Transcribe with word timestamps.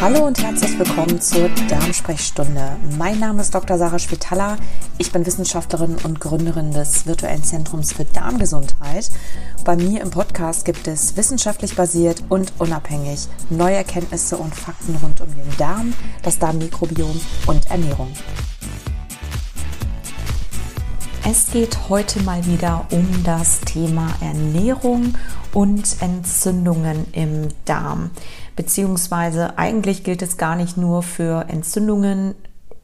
Hallo 0.00 0.24
und 0.24 0.42
herzlich 0.42 0.78
willkommen 0.78 1.20
zur 1.20 1.50
Darmsprechstunde. 1.68 2.78
Mein 2.96 3.18
Name 3.18 3.42
ist 3.42 3.54
Dr. 3.54 3.76
Sarah 3.76 3.98
Spitaler. 3.98 4.56
Ich 4.96 5.12
bin 5.12 5.26
Wissenschaftlerin 5.26 5.96
und 6.04 6.20
Gründerin 6.20 6.72
des 6.72 7.04
virtuellen 7.04 7.44
Zentrums 7.44 7.92
für 7.92 8.06
Darmgesundheit. 8.06 9.10
Bei 9.62 9.76
mir 9.76 10.00
im 10.00 10.10
Podcast 10.10 10.64
gibt 10.64 10.88
es 10.88 11.18
wissenschaftlich 11.18 11.76
basiert 11.76 12.24
und 12.30 12.54
unabhängig 12.58 13.28
neue 13.50 13.76
Erkenntnisse 13.76 14.38
und 14.38 14.54
Fakten 14.54 14.96
rund 15.02 15.20
um 15.20 15.34
den 15.34 15.56
Darm, 15.58 15.92
das 16.22 16.38
Darmmikrobiom 16.38 17.20
und 17.46 17.70
Ernährung. 17.70 18.08
Es 21.28 21.50
geht 21.52 21.90
heute 21.90 22.22
mal 22.22 22.46
wieder 22.46 22.86
um 22.90 23.06
das 23.22 23.60
Thema 23.60 24.08
Ernährung 24.22 25.14
und 25.52 25.96
Entzündungen 26.00 27.06
im 27.12 27.48
Darm. 27.66 28.10
Beziehungsweise 28.60 29.56
eigentlich 29.56 30.04
gilt 30.04 30.20
es 30.20 30.36
gar 30.36 30.54
nicht 30.54 30.76
nur 30.76 31.02
für 31.02 31.48
Entzündungen 31.48 32.34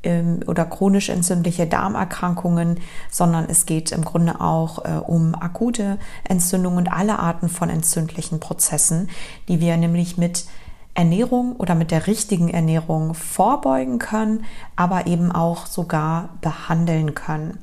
ähm, 0.04 0.40
oder 0.46 0.64
chronisch 0.64 1.10
entzündliche 1.10 1.66
Darmerkrankungen, 1.66 2.80
sondern 3.10 3.44
es 3.50 3.66
geht 3.66 3.92
im 3.92 4.02
Grunde 4.02 4.40
auch 4.40 4.86
äh, 4.86 4.96
um 5.06 5.34
akute 5.34 5.98
Entzündungen 6.24 6.78
und 6.78 6.88
alle 6.88 7.18
Arten 7.18 7.50
von 7.50 7.68
entzündlichen 7.68 8.40
Prozessen, 8.40 9.10
die 9.48 9.60
wir 9.60 9.76
nämlich 9.76 10.16
mit 10.16 10.46
Ernährung 10.94 11.56
oder 11.56 11.74
mit 11.74 11.90
der 11.90 12.06
richtigen 12.06 12.48
Ernährung 12.48 13.12
vorbeugen 13.12 13.98
können, 13.98 14.46
aber 14.76 15.06
eben 15.06 15.30
auch 15.30 15.66
sogar 15.66 16.30
behandeln 16.40 17.14
können. 17.14 17.58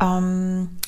Ähm, 0.00 0.78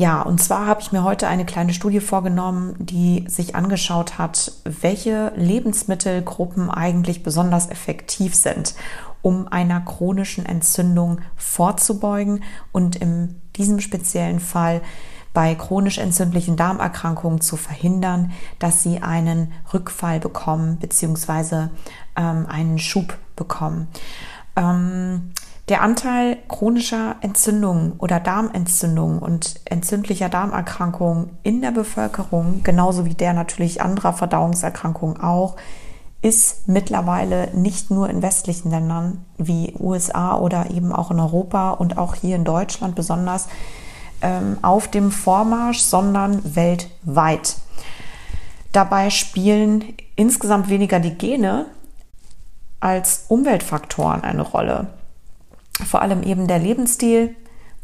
ja, 0.00 0.22
und 0.22 0.42
zwar 0.42 0.66
habe 0.66 0.80
ich 0.80 0.92
mir 0.92 1.04
heute 1.04 1.28
eine 1.28 1.44
kleine 1.44 1.74
Studie 1.74 2.00
vorgenommen, 2.00 2.74
die 2.78 3.26
sich 3.28 3.54
angeschaut 3.54 4.16
hat, 4.16 4.50
welche 4.64 5.30
Lebensmittelgruppen 5.36 6.70
eigentlich 6.70 7.22
besonders 7.22 7.68
effektiv 7.68 8.34
sind, 8.34 8.74
um 9.20 9.46
einer 9.48 9.82
chronischen 9.82 10.46
Entzündung 10.46 11.20
vorzubeugen 11.36 12.42
und 12.72 12.96
in 12.96 13.42
diesem 13.56 13.78
speziellen 13.78 14.40
Fall 14.40 14.80
bei 15.34 15.54
chronisch 15.54 15.98
entzündlichen 15.98 16.56
Darmerkrankungen 16.56 17.42
zu 17.42 17.58
verhindern, 17.58 18.32
dass 18.58 18.82
sie 18.82 19.02
einen 19.02 19.52
Rückfall 19.74 20.18
bekommen 20.18 20.78
bzw. 20.78 21.68
Ähm, 22.16 22.46
einen 22.48 22.78
Schub 22.78 23.18
bekommen. 23.36 23.88
Ähm, 24.56 25.32
der 25.70 25.82
Anteil 25.82 26.36
chronischer 26.48 27.14
Entzündungen 27.20 27.92
oder 27.98 28.18
Darmentzündungen 28.18 29.20
und 29.20 29.60
entzündlicher 29.64 30.28
Darmerkrankungen 30.28 31.30
in 31.44 31.62
der 31.62 31.70
Bevölkerung, 31.70 32.64
genauso 32.64 33.04
wie 33.04 33.14
der 33.14 33.34
natürlich 33.34 33.80
anderer 33.80 34.12
Verdauungserkrankungen 34.12 35.20
auch, 35.20 35.54
ist 36.22 36.66
mittlerweile 36.68 37.56
nicht 37.56 37.88
nur 37.90 38.10
in 38.10 38.20
westlichen 38.20 38.70
Ländern 38.70 39.24
wie 39.38 39.72
USA 39.78 40.36
oder 40.36 40.70
eben 40.70 40.92
auch 40.92 41.12
in 41.12 41.20
Europa 41.20 41.70
und 41.70 41.98
auch 41.98 42.16
hier 42.16 42.34
in 42.34 42.44
Deutschland 42.44 42.96
besonders 42.96 43.46
ähm, 44.22 44.58
auf 44.62 44.88
dem 44.88 45.12
Vormarsch, 45.12 45.78
sondern 45.78 46.56
weltweit. 46.56 47.56
Dabei 48.72 49.08
spielen 49.10 49.84
insgesamt 50.16 50.68
weniger 50.68 50.98
die 50.98 51.14
Gene 51.14 51.66
als 52.80 53.26
Umweltfaktoren 53.28 54.24
eine 54.24 54.42
Rolle 54.42 54.88
vor 55.86 56.02
allem 56.02 56.22
eben 56.22 56.46
der 56.46 56.58
Lebensstil 56.58 57.34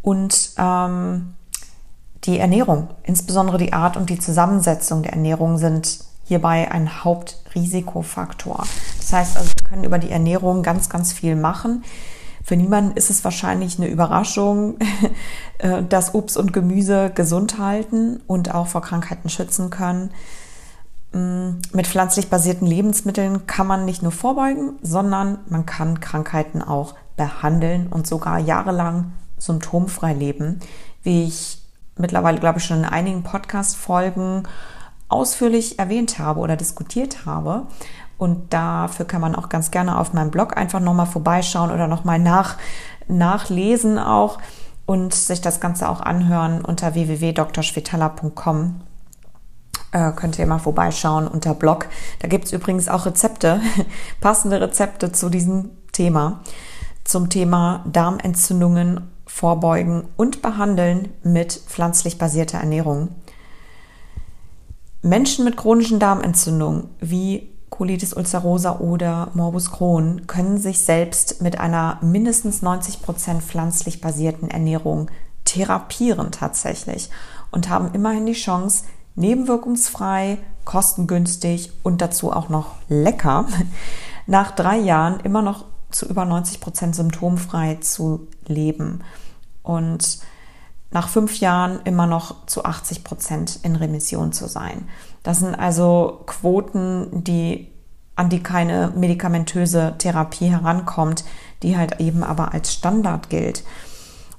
und 0.02 0.52
ähm, 0.58 1.34
die 2.24 2.38
Ernährung, 2.38 2.88
insbesondere 3.04 3.58
die 3.58 3.72
Art 3.72 3.96
und 3.96 4.10
die 4.10 4.18
Zusammensetzung 4.18 5.02
der 5.02 5.12
Ernährung 5.12 5.58
sind 5.58 6.00
hierbei 6.24 6.70
ein 6.70 7.04
Hauptrisikofaktor. 7.04 8.64
Das 8.98 9.12
heißt 9.12 9.36
also, 9.36 9.50
wir 9.56 9.68
können 9.68 9.84
über 9.84 9.98
die 9.98 10.10
Ernährung 10.10 10.62
ganz, 10.62 10.88
ganz 10.88 11.12
viel 11.12 11.36
machen. 11.36 11.84
Für 12.42 12.56
niemanden 12.56 12.96
ist 12.96 13.10
es 13.10 13.24
wahrscheinlich 13.24 13.78
eine 13.78 13.88
Überraschung, 13.88 14.76
äh, 15.58 15.82
dass 15.82 16.14
Obst 16.14 16.36
und 16.36 16.52
Gemüse 16.52 17.10
gesund 17.14 17.58
halten 17.58 18.20
und 18.26 18.54
auch 18.54 18.66
vor 18.66 18.82
Krankheiten 18.82 19.28
schützen 19.28 19.70
können. 19.70 20.10
Mm, 21.12 21.58
mit 21.72 21.86
pflanzlich 21.86 22.28
basierten 22.28 22.66
Lebensmitteln 22.66 23.46
kann 23.46 23.66
man 23.66 23.84
nicht 23.84 24.02
nur 24.02 24.12
vorbeugen, 24.12 24.78
sondern 24.82 25.38
man 25.48 25.66
kann 25.66 26.00
Krankheiten 26.00 26.62
auch 26.62 26.94
behandeln 27.16 27.86
und 27.88 28.06
sogar 28.06 28.38
jahrelang 28.38 29.12
symptomfrei 29.38 30.12
leben, 30.12 30.60
wie 31.02 31.24
ich 31.24 31.62
mittlerweile, 31.96 32.38
glaube 32.38 32.58
ich, 32.58 32.64
schon 32.64 32.78
in 32.78 32.84
einigen 32.84 33.22
Podcast-Folgen 33.22 34.44
ausführlich 35.08 35.78
erwähnt 35.78 36.18
habe 36.18 36.40
oder 36.40 36.56
diskutiert 36.56 37.26
habe. 37.26 37.66
Und 38.18 38.52
dafür 38.52 39.06
kann 39.06 39.20
man 39.20 39.34
auch 39.34 39.48
ganz 39.48 39.70
gerne 39.70 39.98
auf 39.98 40.12
meinem 40.12 40.30
Blog 40.30 40.56
einfach 40.56 40.80
nochmal 40.80 41.06
vorbeischauen 41.06 41.70
oder 41.70 41.86
nochmal 41.86 42.18
nach, 42.18 42.56
nachlesen 43.08 43.98
auch 43.98 44.38
und 44.86 45.14
sich 45.14 45.40
das 45.40 45.60
Ganze 45.60 45.88
auch 45.88 46.00
anhören 46.00 46.64
unter 46.64 46.94
www.drschwetala.com. 46.94 48.80
Äh, 49.92 50.12
könnt 50.12 50.38
ihr 50.38 50.46
mal 50.46 50.58
vorbeischauen 50.58 51.28
unter 51.28 51.54
Blog. 51.54 51.88
Da 52.20 52.28
gibt 52.28 52.46
es 52.46 52.52
übrigens 52.52 52.88
auch 52.88 53.06
Rezepte, 53.06 53.60
passende 54.20 54.60
Rezepte 54.60 55.12
zu 55.12 55.28
diesem 55.28 55.70
Thema 55.92 56.40
zum 57.06 57.30
Thema 57.30 57.84
Darmentzündungen 57.90 59.10
vorbeugen 59.26 60.08
und 60.16 60.42
behandeln 60.42 61.08
mit 61.22 61.52
pflanzlich 61.52 62.18
basierter 62.18 62.58
Ernährung. 62.58 63.08
Menschen 65.02 65.44
mit 65.44 65.56
chronischen 65.56 65.98
Darmentzündungen 65.98 66.88
wie 67.00 67.50
Colitis 67.70 68.14
ulcerosa 68.14 68.78
oder 68.78 69.28
Morbus 69.34 69.70
Crohn 69.70 70.26
können 70.26 70.58
sich 70.58 70.80
selbst 70.80 71.42
mit 71.42 71.60
einer 71.60 71.98
mindestens 72.00 72.62
90 72.62 73.02
Prozent 73.02 73.42
pflanzlich 73.42 74.00
basierten 74.00 74.50
Ernährung 74.50 75.10
therapieren 75.44 76.32
tatsächlich 76.32 77.10
und 77.50 77.68
haben 77.68 77.90
immerhin 77.92 78.26
die 78.26 78.32
Chance, 78.32 78.84
nebenwirkungsfrei, 79.14 80.38
kostengünstig 80.64 81.72
und 81.82 82.00
dazu 82.00 82.32
auch 82.32 82.48
noch 82.48 82.74
lecker 82.88 83.46
nach 84.26 84.50
drei 84.52 84.78
Jahren 84.78 85.20
immer 85.20 85.42
noch 85.42 85.64
zu 85.96 86.06
über 86.06 86.24
90 86.24 86.60
Prozent 86.60 86.94
symptomfrei 86.94 87.76
zu 87.80 88.28
leben 88.46 89.00
und 89.62 90.18
nach 90.90 91.08
fünf 91.08 91.40
Jahren 91.40 91.80
immer 91.84 92.06
noch 92.06 92.46
zu 92.46 92.64
80 92.64 93.02
Prozent 93.02 93.58
in 93.62 93.76
Remission 93.76 94.32
zu 94.32 94.46
sein. 94.46 94.88
Das 95.22 95.40
sind 95.40 95.54
also 95.54 96.22
Quoten, 96.26 97.24
die 97.24 97.72
an 98.14 98.30
die 98.30 98.42
keine 98.42 98.92
medikamentöse 98.96 99.94
Therapie 99.98 100.46
herankommt, 100.46 101.24
die 101.62 101.76
halt 101.76 102.00
eben 102.00 102.22
aber 102.22 102.54
als 102.54 102.72
Standard 102.72 103.28
gilt. 103.28 103.64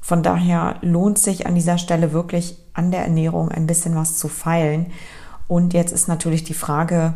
Von 0.01 0.23
daher 0.23 0.77
lohnt 0.81 1.19
sich 1.19 1.45
an 1.45 1.55
dieser 1.55 1.77
Stelle 1.77 2.13
wirklich 2.13 2.57
an 2.73 2.91
der 2.91 3.01
Ernährung 3.01 3.49
ein 3.49 3.67
bisschen 3.67 3.95
was 3.95 4.17
zu 4.17 4.29
feilen. 4.29 4.87
Und 5.47 5.73
jetzt 5.73 5.91
ist 5.91 6.07
natürlich 6.07 6.43
die 6.43 6.53
Frage, 6.53 7.13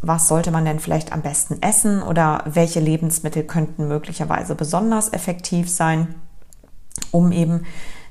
was 0.00 0.28
sollte 0.28 0.50
man 0.50 0.64
denn 0.64 0.78
vielleicht 0.78 1.12
am 1.12 1.22
besten 1.22 1.60
essen 1.60 2.02
oder 2.02 2.42
welche 2.46 2.80
Lebensmittel 2.80 3.42
könnten 3.42 3.88
möglicherweise 3.88 4.54
besonders 4.54 5.12
effektiv 5.12 5.68
sein, 5.68 6.14
um 7.10 7.32
eben 7.32 7.64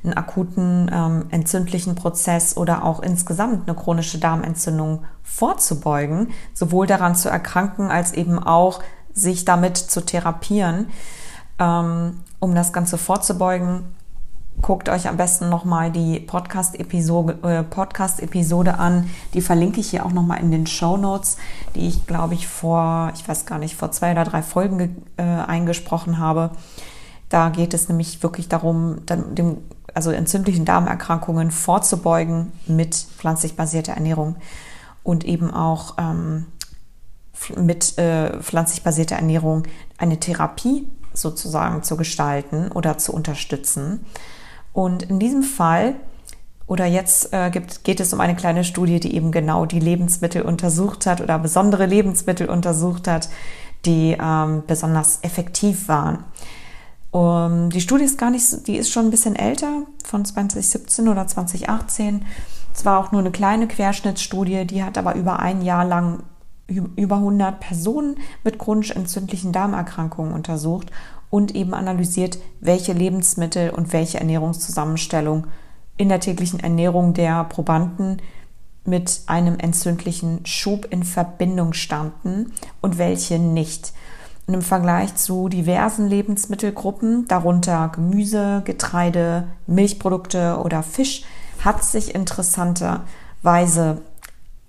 einen 0.03 0.13
akuten 0.13 0.91
ähm, 0.93 1.25
entzündlichen 1.31 1.95
Prozess 1.95 2.55
oder 2.55 2.83
auch 2.83 3.01
insgesamt 3.01 3.67
eine 3.67 3.77
chronische 3.77 4.19
Darmentzündung 4.19 5.05
vorzubeugen, 5.23 6.29
sowohl 6.53 6.87
daran 6.87 7.15
zu 7.15 7.29
erkranken 7.29 7.89
als 7.89 8.13
eben 8.13 8.39
auch 8.39 8.81
sich 9.13 9.45
damit 9.45 9.77
zu 9.77 10.01
therapieren. 10.01 10.87
Ähm, 11.59 12.21
um 12.39 12.53
das 12.53 12.71
Ganze 12.71 12.97
vorzubeugen, 12.97 13.95
guckt 14.67 14.89
euch 14.89 15.07
am 15.07 15.15
besten 15.15 15.47
nochmal 15.47 15.93
die 15.93 16.19
Podcast-Episode 16.19 17.39
äh, 17.43 17.63
Podcast 17.63 18.21
an. 18.77 19.09
Die 19.33 19.39
verlinke 19.39 19.79
ich 19.79 19.91
hier 19.91 20.05
auch 20.05 20.11
nochmal 20.11 20.41
in 20.41 20.51
den 20.51 20.67
Show 20.67 20.97
Notes, 20.97 21.37
die 21.73 21.87
ich, 21.87 22.05
glaube 22.05 22.33
ich, 22.33 22.49
vor, 22.49 23.13
ich 23.15 23.25
weiß 23.25 23.45
gar 23.45 23.59
nicht, 23.59 23.77
vor 23.77 23.93
zwei 23.93 24.11
oder 24.11 24.25
drei 24.25 24.41
Folgen 24.41 25.05
äh, 25.15 25.23
eingesprochen 25.23 26.17
habe. 26.17 26.51
Da 27.29 27.47
geht 27.47 27.73
es 27.73 27.87
nämlich 27.87 28.21
wirklich 28.23 28.49
darum, 28.49 29.05
dem, 29.05 29.59
also 29.93 30.11
entzündlichen 30.11 30.65
Darmerkrankungen 30.65 31.51
vorzubeugen 31.51 32.51
mit 32.65 32.93
pflanzlich 32.93 33.55
basierter 33.55 33.93
Ernährung 33.93 34.35
und 35.01 35.23
eben 35.23 35.49
auch 35.49 35.93
ähm, 35.97 36.45
mit 37.55 37.97
äh, 37.97 38.41
pflanzlich 38.41 38.83
basierter 38.83 39.15
Ernährung 39.15 39.63
eine 39.97 40.19
Therapie 40.19 40.89
sozusagen 41.13 41.83
zu 41.83 41.95
gestalten 41.95 42.69
oder 42.69 42.97
zu 42.97 43.13
unterstützen. 43.13 44.01
Und 44.77 45.01
in 45.01 45.17
diesem 45.17 45.41
Fall 45.41 45.95
oder 46.67 46.85
jetzt 46.85 47.33
äh, 47.33 47.49
gibt, 47.49 47.83
geht 47.83 47.99
es 47.99 48.13
um 48.13 48.21
eine 48.21 48.35
kleine 48.35 48.63
Studie, 48.63 48.99
die 48.99 49.15
eben 49.15 49.31
genau 49.31 49.65
die 49.65 49.79
Lebensmittel 49.79 50.43
untersucht 50.43 51.07
hat 51.07 51.19
oder 51.19 51.39
besondere 51.39 51.87
Lebensmittel 51.87 52.47
untersucht 52.47 53.07
hat, 53.07 53.27
die 53.85 54.15
ähm, 54.21 54.61
besonders 54.67 55.17
effektiv 55.23 55.87
waren. 55.87 56.25
Um, 57.09 57.71
die 57.71 57.81
Studie 57.81 58.03
ist 58.03 58.19
gar 58.19 58.29
nicht, 58.29 58.67
die 58.67 58.77
ist 58.77 58.91
schon 58.91 59.05
ein 59.05 59.09
bisschen 59.09 59.35
älter, 59.35 59.81
von 60.05 60.23
2017 60.23 61.07
oder 61.07 61.25
2018. 61.25 62.23
Es 62.71 62.85
war 62.85 62.99
auch 62.99 63.11
nur 63.11 63.21
eine 63.21 63.31
kleine 63.31 63.67
Querschnittsstudie, 63.67 64.65
die 64.65 64.83
hat 64.83 64.99
aber 64.99 65.15
über 65.15 65.39
ein 65.39 65.63
Jahr 65.63 65.85
lang 65.85 66.21
über 66.67 67.15
100 67.15 67.61
Personen 67.61 68.17
mit 68.43 68.59
chronisch 68.59 68.91
entzündlichen 68.91 69.53
Darmerkrankungen 69.53 70.33
untersucht 70.33 70.91
und 71.29 71.55
eben 71.55 71.73
analysiert, 71.73 72.37
welche 72.59 72.93
Lebensmittel 72.93 73.69
und 73.69 73.93
welche 73.93 74.19
Ernährungszusammenstellung 74.19 75.47
in 75.97 76.09
der 76.09 76.19
täglichen 76.19 76.59
Ernährung 76.59 77.13
der 77.13 77.43
Probanden 77.45 78.21
mit 78.85 79.21
einem 79.27 79.59
entzündlichen 79.59 80.45
Schub 80.45 80.87
in 80.89 81.03
Verbindung 81.03 81.73
standen 81.73 82.53
und 82.81 82.97
welche 82.97 83.37
nicht. 83.37 83.93
Und 84.47 84.53
im 84.53 84.61
Vergleich 84.61 85.15
zu 85.15 85.49
diversen 85.49 86.07
Lebensmittelgruppen, 86.07 87.27
darunter 87.27 87.89
Gemüse, 87.93 88.61
Getreide, 88.63 89.47
Milchprodukte 89.67 90.57
oder 90.63 90.83
Fisch, 90.83 91.23
hat 91.59 91.83
sich 91.83 92.15
interessanterweise 92.15 94.01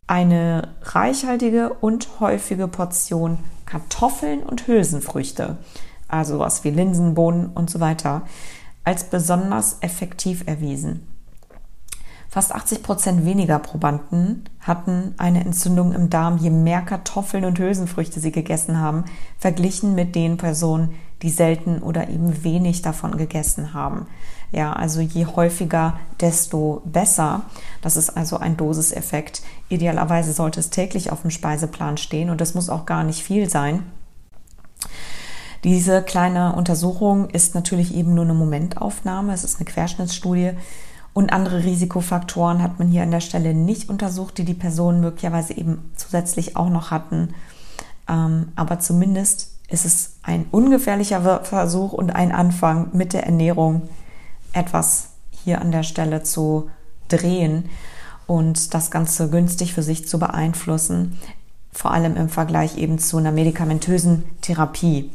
eine 0.08 0.68
reichhaltige 0.82 1.74
und 1.74 2.08
häufige 2.18 2.66
Portion 2.66 3.38
Kartoffeln 3.66 4.42
und 4.42 4.66
Hülsenfrüchte, 4.66 5.58
also 6.08 6.38
was 6.38 6.64
wie 6.64 6.70
Linsen, 6.70 7.14
Bohnen 7.14 7.46
und 7.46 7.70
so 7.70 7.80
weiter, 7.80 8.22
als 8.84 9.04
besonders 9.04 9.76
effektiv 9.80 10.46
erwiesen. 10.46 11.06
Fast 12.30 12.54
80 12.54 12.82
Prozent 12.82 13.24
weniger 13.24 13.58
Probanden 13.58 14.44
hatten 14.60 15.14
eine 15.16 15.44
Entzündung 15.44 15.92
im 15.94 16.10
Darm, 16.10 16.36
je 16.36 16.50
mehr 16.50 16.82
Kartoffeln 16.82 17.46
und 17.46 17.58
Hülsenfrüchte 17.58 18.20
sie 18.20 18.32
gegessen 18.32 18.78
haben, 18.78 19.04
verglichen 19.38 19.94
mit 19.94 20.14
den 20.14 20.36
Personen, 20.36 20.94
die 21.22 21.30
selten 21.30 21.82
oder 21.82 22.08
eben 22.08 22.44
wenig 22.44 22.82
davon 22.82 23.16
gegessen 23.16 23.72
haben. 23.72 24.06
Ja, 24.52 24.72
also 24.72 25.00
je 25.00 25.26
häufiger, 25.26 25.98
desto 26.20 26.82
besser. 26.84 27.42
Das 27.82 27.96
ist 27.96 28.10
also 28.10 28.38
ein 28.38 28.56
Dosiseffekt. 28.56 29.42
Idealerweise 29.68 30.32
sollte 30.32 30.60
es 30.60 30.70
täglich 30.70 31.10
auf 31.10 31.22
dem 31.22 31.30
Speiseplan 31.30 31.96
stehen 31.96 32.30
und 32.30 32.40
es 32.40 32.54
muss 32.54 32.70
auch 32.70 32.86
gar 32.86 33.04
nicht 33.04 33.22
viel 33.22 33.48
sein. 33.48 33.84
Diese 35.64 36.02
kleine 36.02 36.54
Untersuchung 36.54 37.30
ist 37.30 37.54
natürlich 37.54 37.94
eben 37.94 38.14
nur 38.14 38.24
eine 38.24 38.34
Momentaufnahme. 38.34 39.32
Es 39.32 39.44
ist 39.44 39.56
eine 39.56 39.64
Querschnittsstudie. 39.64 40.52
Und 41.12 41.32
andere 41.32 41.64
Risikofaktoren 41.64 42.62
hat 42.62 42.78
man 42.78 42.88
hier 42.88 43.02
an 43.02 43.10
der 43.10 43.20
Stelle 43.20 43.54
nicht 43.54 43.88
untersucht, 43.88 44.38
die 44.38 44.44
die 44.44 44.54
Personen 44.54 45.00
möglicherweise 45.00 45.56
eben 45.56 45.90
zusätzlich 45.96 46.56
auch 46.56 46.68
noch 46.68 46.90
hatten. 46.90 47.34
Ähm, 48.08 48.52
aber 48.54 48.78
zumindest 48.78 49.52
ist 49.68 49.84
es 49.84 50.16
ein 50.22 50.46
ungefährlicher 50.50 51.44
Versuch 51.44 51.92
und 51.92 52.10
ein 52.10 52.32
Anfang 52.32 52.90
mit 52.92 53.12
der 53.12 53.24
Ernährung 53.26 53.88
etwas 54.52 55.08
hier 55.30 55.60
an 55.60 55.72
der 55.72 55.82
Stelle 55.82 56.22
zu 56.22 56.70
drehen 57.08 57.68
und 58.26 58.74
das 58.74 58.90
Ganze 58.90 59.28
günstig 59.28 59.74
für 59.74 59.82
sich 59.82 60.06
zu 60.06 60.18
beeinflussen, 60.18 61.18
vor 61.72 61.92
allem 61.92 62.16
im 62.16 62.28
Vergleich 62.28 62.78
eben 62.78 62.98
zu 62.98 63.18
einer 63.18 63.32
medikamentösen 63.32 64.24
Therapie. 64.40 65.10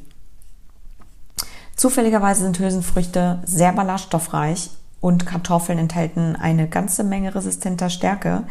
Zufälligerweise 1.75 2.43
sind 2.43 2.59
Hülsenfrüchte 2.59 3.41
sehr 3.45 3.73
ballaststoffreich 3.73 4.71
und 5.01 5.25
Kartoffeln 5.25 5.79
enthalten 5.79 6.35
eine 6.35 6.69
ganze 6.69 7.03
Menge 7.03 7.35
resistenter 7.35 7.89
Stärke, 7.89 8.43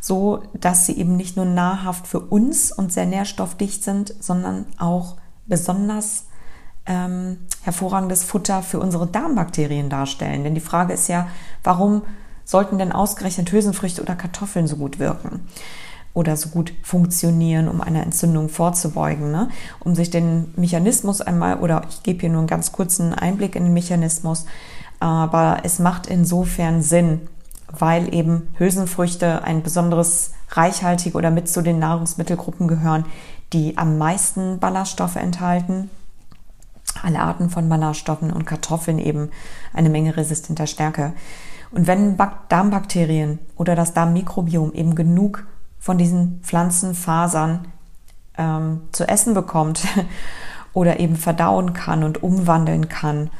so 0.00 0.42
dass 0.54 0.86
sie 0.86 0.98
eben 0.98 1.16
nicht 1.16 1.36
nur 1.36 1.46
nahrhaft 1.46 2.06
für 2.06 2.20
uns 2.20 2.70
und 2.70 2.92
sehr 2.92 3.06
nährstoffdicht 3.06 3.82
sind, 3.82 4.14
sondern 4.20 4.66
auch 4.78 5.16
besonders 5.46 6.26
ähm, 6.86 7.38
hervorragendes 7.62 8.24
Futter 8.24 8.62
für 8.62 8.78
unsere 8.78 9.06
Darmbakterien 9.06 9.88
darstellen. 9.88 10.44
Denn 10.44 10.54
die 10.54 10.60
Frage 10.60 10.92
ist 10.92 11.08
ja, 11.08 11.28
warum 11.64 12.02
sollten 12.44 12.78
denn 12.78 12.92
ausgerechnet 12.92 13.50
Hülsenfrüchte 13.50 14.02
oder 14.02 14.14
Kartoffeln 14.14 14.66
so 14.66 14.76
gut 14.76 14.98
wirken? 14.98 15.48
Oder 16.16 16.34
so 16.36 16.48
gut 16.48 16.72
funktionieren, 16.82 17.68
um 17.68 17.82
einer 17.82 18.02
Entzündung 18.02 18.48
vorzubeugen. 18.48 19.30
Ne? 19.30 19.50
Um 19.80 19.94
sich 19.94 20.08
den 20.08 20.52
Mechanismus 20.56 21.20
einmal, 21.20 21.60
oder 21.60 21.82
ich 21.90 22.02
gebe 22.02 22.20
hier 22.20 22.30
nur 22.30 22.38
einen 22.38 22.46
ganz 22.46 22.72
kurzen 22.72 23.12
Einblick 23.12 23.54
in 23.54 23.64
den 23.64 23.74
Mechanismus, 23.74 24.46
aber 24.98 25.58
es 25.62 25.78
macht 25.78 26.06
insofern 26.06 26.80
Sinn, 26.80 27.28
weil 27.70 28.14
eben 28.14 28.48
Hülsenfrüchte 28.56 29.44
ein 29.44 29.62
besonderes 29.62 30.32
reichhaltige 30.48 31.18
oder 31.18 31.30
mit 31.30 31.50
zu 31.50 31.60
den 31.60 31.78
Nahrungsmittelgruppen 31.78 32.66
gehören, 32.66 33.04
die 33.52 33.76
am 33.76 33.98
meisten 33.98 34.58
Ballaststoffe 34.58 35.16
enthalten. 35.16 35.90
Alle 37.02 37.20
Arten 37.20 37.50
von 37.50 37.68
Ballaststoffen 37.68 38.32
und 38.32 38.46
Kartoffeln 38.46 38.98
eben 38.98 39.28
eine 39.74 39.90
Menge 39.90 40.16
resistenter 40.16 40.66
Stärke. 40.66 41.12
Und 41.72 41.86
wenn 41.86 42.16
Darmbakterien 42.48 43.38
oder 43.56 43.74
das 43.74 43.92
Darmmikrobiom 43.92 44.72
eben 44.72 44.94
genug 44.94 45.46
von 45.86 45.98
diesen 45.98 46.40
Pflanzenfasern 46.42 47.68
ähm, 48.36 48.80
zu 48.90 49.08
essen 49.08 49.34
bekommt 49.34 49.86
oder 50.72 50.98
eben 50.98 51.14
verdauen 51.14 51.74
kann 51.74 52.02
und 52.02 52.24
umwandeln 52.24 52.88
kann, 52.88 53.30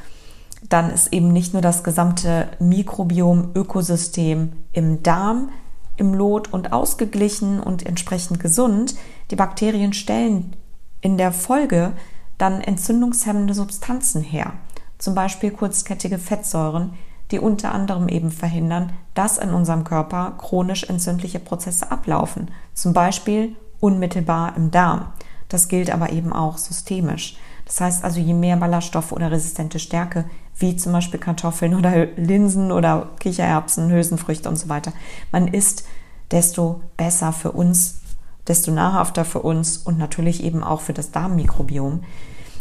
dann 0.69 0.89
ist 0.89 1.11
eben 1.11 1.33
nicht 1.33 1.51
nur 1.51 1.61
das 1.61 1.83
gesamte 1.83 2.47
Mikrobiom-Ökosystem 2.59 4.53
im 4.71 5.03
Darm 5.03 5.49
im 5.97 6.13
Lot 6.13 6.53
und 6.53 6.71
ausgeglichen 6.71 7.59
und 7.59 7.85
entsprechend 7.85 8.39
gesund. 8.39 8.95
Die 9.29 9.35
Bakterien 9.35 9.91
stellen 9.91 10.55
in 11.01 11.17
der 11.17 11.33
Folge 11.33 11.91
dann 12.37 12.61
entzündungshemmende 12.61 13.53
Substanzen 13.55 14.21
her, 14.21 14.53
zum 14.99 15.15
Beispiel 15.15 15.51
kurzkettige 15.51 16.17
Fettsäuren, 16.17 16.93
die 17.31 17.39
unter 17.39 17.73
anderem 17.73 18.07
eben 18.07 18.31
verhindern, 18.31 18.93
dass 19.13 19.37
in 19.37 19.49
unserem 19.49 19.83
Körper 19.83 20.35
chronisch 20.37 20.83
entzündliche 20.83 21.39
Prozesse 21.39 21.91
ablaufen, 21.91 22.51
zum 22.73 22.93
Beispiel 22.93 23.55
unmittelbar 23.79 24.55
im 24.55 24.71
Darm. 24.71 25.07
Das 25.49 25.67
gilt 25.67 25.91
aber 25.91 26.11
eben 26.11 26.33
auch 26.33 26.57
systemisch. 26.57 27.37
Das 27.65 27.81
heißt 27.81 28.03
also, 28.03 28.19
je 28.19 28.33
mehr 28.33 28.57
Ballaststoffe 28.57 29.11
oder 29.11 29.31
resistente 29.31 29.79
Stärke, 29.79 30.25
wie 30.57 30.75
zum 30.75 30.93
Beispiel 30.93 31.19
Kartoffeln 31.19 31.75
oder 31.75 32.05
Linsen 32.15 32.71
oder 32.71 33.09
Kichererbsen, 33.19 33.91
Hülsenfrüchte 33.91 34.49
und 34.49 34.55
so 34.55 34.69
weiter, 34.69 34.93
man 35.31 35.47
isst, 35.47 35.85
desto 36.31 36.81
besser 36.95 37.31
für 37.33 37.51
uns, 37.51 37.99
desto 38.47 38.71
nahrhafter 38.71 39.25
für 39.25 39.39
uns 39.39 39.77
und 39.77 39.97
natürlich 39.97 40.43
eben 40.43 40.63
auch 40.63 40.81
für 40.81 40.93
das 40.93 41.11
Darmmikrobiom. 41.11 42.03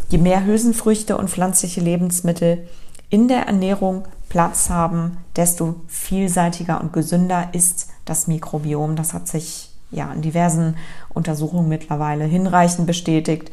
Je 0.09 0.19
mehr 0.19 0.45
Hülsenfrüchte 0.45 1.17
und 1.17 1.31
pflanzliche 1.31 1.81
Lebensmittel 1.81 2.69
in 3.09 3.29
der 3.29 3.47
Ernährung 3.47 4.05
Platz 4.29 4.71
haben, 4.71 5.19
desto 5.37 5.77
vielseitiger 5.87 6.81
und 6.81 6.93
gesünder 6.93 7.49
ist 7.53 7.89
das 8.05 8.27
Mikrobiom. 8.27 8.97
Das 8.97 9.15
hat 9.15 9.29
sich 9.29 9.71
ja 9.91 10.13
in 10.13 10.23
diversen 10.23 10.77
Untersuchungen 11.09 11.69
mittlerweile 11.69 12.25
hinreichend 12.25 12.87
bestätigt. 12.87 13.51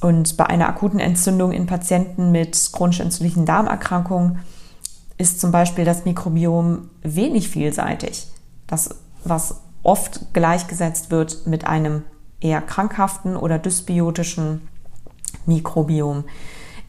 Und 0.00 0.36
bei 0.36 0.46
einer 0.46 0.68
akuten 0.68 0.98
Entzündung 0.98 1.52
in 1.52 1.66
Patienten 1.66 2.32
mit 2.32 2.70
chronisch 2.72 3.00
entzündlichen 3.00 3.46
Darmerkrankungen 3.46 4.40
ist 5.18 5.40
zum 5.40 5.52
Beispiel 5.52 5.84
das 5.84 6.04
Mikrobiom 6.04 6.90
wenig 7.02 7.48
vielseitig. 7.48 8.26
Das, 8.66 8.96
was 9.24 9.60
oft 9.82 10.32
gleichgesetzt 10.32 11.10
wird 11.10 11.46
mit 11.46 11.66
einem 11.66 12.02
eher 12.40 12.60
krankhaften 12.60 13.36
oder 13.36 13.58
dysbiotischen 13.58 14.66
Mikrobiom. 15.46 16.24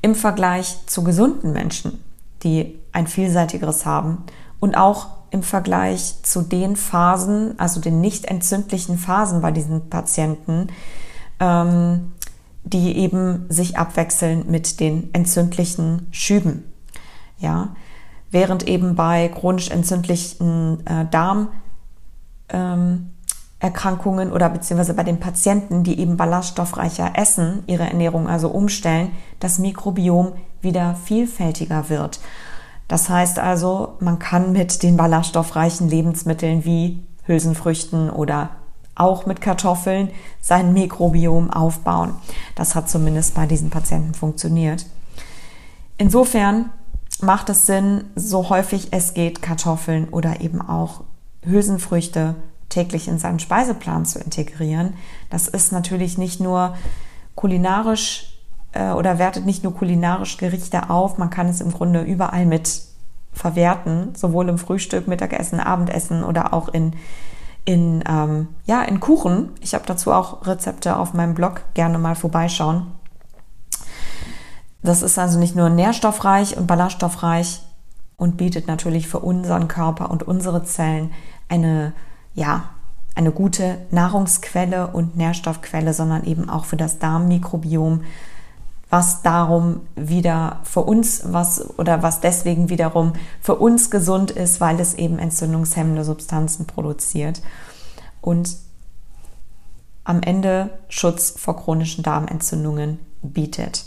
Im 0.01 0.15
Vergleich 0.15 0.77
zu 0.87 1.03
gesunden 1.03 1.53
Menschen, 1.53 2.03
die 2.43 2.79
ein 2.91 3.07
vielseitigeres 3.07 3.85
haben 3.85 4.23
und 4.59 4.75
auch 4.75 5.07
im 5.31 5.43
Vergleich 5.43 6.21
zu 6.23 6.41
den 6.41 6.75
Phasen, 6.75 7.57
also 7.57 7.79
den 7.81 8.01
nicht 8.01 8.25
entzündlichen 8.25 8.97
Phasen 8.97 9.41
bei 9.41 9.51
diesen 9.51 9.89
Patienten, 9.89 10.67
ähm, 11.39 12.13
die 12.63 12.97
eben 12.97 13.45
sich 13.49 13.77
abwechseln 13.77 14.45
mit 14.49 14.79
den 14.79 15.13
entzündlichen 15.13 16.07
Schüben. 16.11 16.63
Ja, 17.39 17.75
während 18.29 18.67
eben 18.67 18.95
bei 18.95 19.27
chronisch 19.27 19.69
entzündlichen 19.69 20.85
äh, 20.85 21.05
Darmerkrankungen 21.09 21.63
ähm, 22.49 23.09
oder 24.31 24.49
beziehungsweise 24.49 24.93
bei 24.93 25.03
den 25.03 25.19
Patienten, 25.19 25.83
die 25.83 25.99
eben 25.99 26.17
ballaststoffreicher 26.17 27.13
essen, 27.15 27.63
ihre 27.67 27.83
Ernährung 27.83 28.27
also 28.27 28.49
umstellen, 28.49 29.11
das 29.39 29.59
Mikrobiom 29.59 30.33
wieder 30.61 30.95
vielfältiger 30.95 31.89
wird. 31.89 32.19
Das 32.87 33.09
heißt 33.09 33.39
also, 33.39 33.95
man 33.99 34.19
kann 34.19 34.51
mit 34.51 34.83
den 34.83 34.97
ballaststoffreichen 34.97 35.89
Lebensmitteln 35.89 36.65
wie 36.65 37.03
Hülsenfrüchten 37.25 38.09
oder 38.09 38.49
auch 38.95 39.25
mit 39.25 39.41
Kartoffeln 39.41 40.09
sein 40.41 40.73
Mikrobiom 40.73 41.49
aufbauen. 41.49 42.13
Das 42.55 42.75
hat 42.75 42.89
zumindest 42.89 43.33
bei 43.33 43.45
diesen 43.45 43.69
Patienten 43.69 44.13
funktioniert. 44.13 44.85
Insofern 45.97 46.69
macht 47.21 47.49
es 47.49 47.65
Sinn, 47.65 48.03
so 48.15 48.49
häufig 48.49 48.89
es 48.91 49.13
geht, 49.13 49.41
Kartoffeln 49.41 50.09
oder 50.09 50.41
eben 50.41 50.61
auch 50.61 51.01
Hülsenfrüchte 51.45 52.35
täglich 52.73 53.07
in 53.07 53.19
seinen 53.19 53.39
Speiseplan 53.39 54.05
zu 54.05 54.19
integrieren. 54.19 54.93
Das 55.29 55.47
ist 55.47 55.71
natürlich 55.71 56.17
nicht 56.17 56.39
nur 56.39 56.75
kulinarisch 57.35 58.37
äh, 58.73 58.91
oder 58.91 59.19
wertet 59.19 59.45
nicht 59.45 59.63
nur 59.63 59.73
kulinarisch 59.73 60.37
Gerichte 60.37 60.89
auf, 60.89 61.17
man 61.17 61.29
kann 61.29 61.47
es 61.47 61.61
im 61.61 61.71
Grunde 61.71 62.01
überall 62.01 62.45
mit 62.45 62.81
verwerten, 63.31 64.13
sowohl 64.15 64.49
im 64.49 64.57
Frühstück, 64.57 65.07
Mittagessen, 65.07 65.59
Abendessen 65.59 66.23
oder 66.23 66.53
auch 66.53 66.69
in 66.69 66.93
in, 67.65 68.03
ähm, 68.07 68.49
ja, 68.65 68.81
in 68.83 68.99
Kuchen. 68.99 69.51
Ich 69.61 69.73
habe 69.73 69.85
dazu 69.87 70.11
auch 70.11 70.45
Rezepte 70.45 70.97
auf 70.97 71.13
meinem 71.13 71.33
Blog. 71.33 71.61
Gerne 71.73 71.97
mal 71.97 72.15
vorbeischauen. 72.15 72.87
Das 74.81 75.01
ist 75.01 75.17
also 75.17 75.39
nicht 75.39 75.55
nur 75.55 75.69
nährstoffreich 75.69 76.57
und 76.57 76.67
ballaststoffreich 76.67 77.61
und 78.17 78.35
bietet 78.35 78.67
natürlich 78.67 79.07
für 79.07 79.19
unseren 79.19 79.69
Körper 79.69 80.11
und 80.11 80.23
unsere 80.23 80.63
Zellen 80.65 81.11
eine, 81.47 81.93
ja, 82.33 82.69
eine 83.15 83.31
gute 83.31 83.77
Nahrungsquelle 83.91 84.87
und 84.87 85.15
Nährstoffquelle, 85.15 85.93
sondern 85.93 86.23
eben 86.23 86.49
auch 86.49 86.65
für 86.65 86.77
das 86.77 86.99
Darmmikrobiom, 86.99 88.03
was 88.89 89.21
darum 89.21 89.81
wieder 89.95 90.59
für 90.63 90.81
uns 90.81 91.23
was 91.25 91.77
oder 91.79 92.03
was 92.03 92.21
deswegen 92.21 92.69
wiederum 92.69 93.13
für 93.41 93.55
uns 93.55 93.89
gesund 93.89 94.31
ist, 94.31 94.61
weil 94.61 94.79
es 94.79 94.93
eben 94.93 95.19
entzündungshemmende 95.19 96.03
Substanzen 96.03 96.67
produziert 96.67 97.41
und 98.21 98.55
am 100.03 100.21
Ende 100.21 100.69
Schutz 100.89 101.33
vor 101.37 101.55
chronischen 101.55 102.03
Darmentzündungen 102.03 102.99
bietet. 103.21 103.85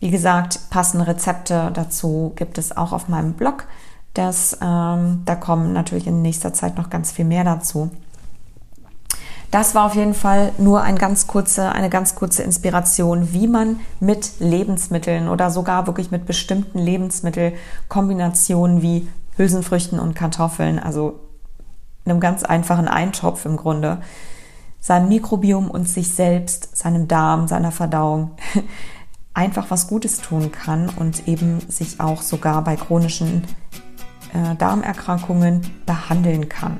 Wie 0.00 0.10
gesagt, 0.10 0.60
passende 0.70 1.06
Rezepte 1.06 1.70
dazu 1.72 2.32
gibt 2.36 2.58
es 2.58 2.76
auch 2.76 2.92
auf 2.92 3.08
meinem 3.08 3.34
Blog. 3.34 3.66
Das, 4.14 4.56
ähm, 4.62 5.22
da 5.24 5.34
kommen 5.34 5.72
natürlich 5.72 6.06
in 6.06 6.22
nächster 6.22 6.52
Zeit 6.52 6.76
noch 6.76 6.88
ganz 6.88 7.12
viel 7.12 7.24
mehr 7.24 7.44
dazu. 7.44 7.90
Das 9.50 9.74
war 9.74 9.86
auf 9.86 9.94
jeden 9.94 10.14
Fall 10.14 10.52
nur 10.58 10.82
ein 10.82 10.96
ganz 10.96 11.28
kurze, 11.28 11.70
eine 11.70 11.88
ganz 11.88 12.16
kurze 12.16 12.42
Inspiration, 12.42 13.32
wie 13.32 13.46
man 13.46 13.78
mit 14.00 14.40
Lebensmitteln 14.40 15.28
oder 15.28 15.50
sogar 15.50 15.86
wirklich 15.86 16.10
mit 16.10 16.26
bestimmten 16.26 16.78
Lebensmittelkombinationen 16.78 18.82
wie 18.82 19.08
Hülsenfrüchten 19.36 20.00
und 20.00 20.14
Kartoffeln, 20.14 20.78
also 20.78 21.20
einem 22.04 22.20
ganz 22.20 22.42
einfachen 22.42 22.88
Eintopf 22.88 23.46
im 23.46 23.56
Grunde, 23.56 23.98
seinem 24.80 25.08
Mikrobiom 25.08 25.70
und 25.70 25.88
sich 25.88 26.12
selbst, 26.12 26.76
seinem 26.76 27.08
Darm, 27.08 27.48
seiner 27.48 27.72
Verdauung 27.72 28.32
einfach 29.34 29.70
was 29.70 29.86
Gutes 29.86 30.18
tun 30.18 30.52
kann 30.52 30.88
und 30.88 31.28
eben 31.28 31.60
sich 31.68 32.00
auch 32.00 32.22
sogar 32.22 32.62
bei 32.62 32.76
chronischen 32.76 33.44
äh, 34.34 34.54
Darmerkrankungen 34.56 35.62
behandeln 35.86 36.48
kann. 36.48 36.78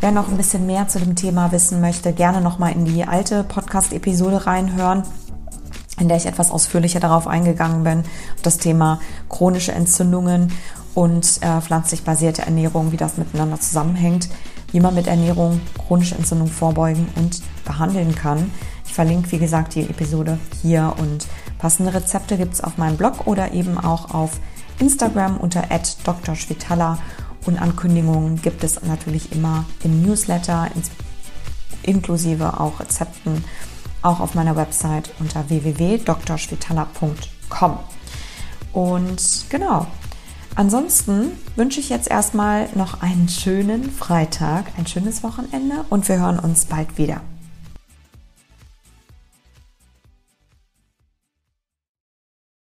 Wer 0.00 0.10
noch 0.10 0.28
ein 0.28 0.36
bisschen 0.36 0.66
mehr 0.66 0.88
zu 0.88 0.98
dem 0.98 1.14
Thema 1.14 1.52
wissen 1.52 1.80
möchte, 1.80 2.12
gerne 2.12 2.40
nochmal 2.40 2.72
in 2.72 2.84
die 2.84 3.04
alte 3.04 3.44
Podcast-Episode 3.44 4.46
reinhören, 4.46 5.04
in 6.00 6.08
der 6.08 6.16
ich 6.16 6.26
etwas 6.26 6.50
ausführlicher 6.50 7.00
darauf 7.00 7.26
eingegangen 7.26 7.84
bin, 7.84 8.00
auf 8.34 8.42
das 8.42 8.58
Thema 8.58 9.00
chronische 9.28 9.72
Entzündungen 9.72 10.52
und 10.94 11.38
äh, 11.42 11.60
pflanzlich 11.60 12.02
basierte 12.02 12.42
Ernährung, 12.42 12.92
wie 12.92 12.96
das 12.96 13.16
miteinander 13.16 13.60
zusammenhängt, 13.60 14.28
wie 14.72 14.80
man 14.80 14.94
mit 14.94 15.06
Ernährung 15.06 15.60
chronische 15.86 16.16
Entzündung 16.16 16.48
vorbeugen 16.48 17.08
und 17.16 17.40
behandeln 17.64 18.14
kann. 18.14 18.50
Ich 18.84 18.94
verlinke, 18.94 19.30
wie 19.30 19.38
gesagt, 19.38 19.74
die 19.74 19.88
Episode 19.88 20.38
hier 20.60 20.94
und 20.98 21.26
passende 21.58 21.94
Rezepte 21.94 22.36
gibt 22.36 22.54
es 22.54 22.60
auf 22.60 22.76
meinem 22.76 22.96
Blog 22.96 23.26
oder 23.26 23.52
eben 23.52 23.78
auch 23.78 24.12
auf 24.12 24.40
Instagram 24.82 25.36
unter 25.36 25.62
@drschwitala 26.04 26.98
und 27.46 27.56
Ankündigungen 27.56 28.42
gibt 28.42 28.64
es 28.64 28.82
natürlich 28.82 29.30
immer 29.30 29.64
im 29.84 30.02
Newsletter, 30.02 30.68
inklusive 31.84 32.58
auch 32.58 32.80
Rezepten, 32.80 33.44
auch 34.02 34.18
auf 34.18 34.34
meiner 34.34 34.56
Website 34.56 35.14
unter 35.20 35.48
www.drschwitala.com. 35.48 37.78
Und 38.72 39.44
genau, 39.50 39.86
ansonsten 40.56 41.30
wünsche 41.54 41.78
ich 41.78 41.88
jetzt 41.88 42.10
erstmal 42.10 42.68
noch 42.74 43.02
einen 43.02 43.28
schönen 43.28 43.88
Freitag, 43.88 44.72
ein 44.78 44.88
schönes 44.88 45.22
Wochenende 45.22 45.84
und 45.90 46.08
wir 46.08 46.18
hören 46.18 46.40
uns 46.40 46.64
bald 46.64 46.98
wieder. 46.98 47.20